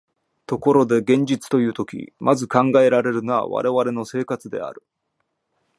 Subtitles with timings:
[0.47, 4.81] ところで現実というとき、まず考えられるのは我々の生活である。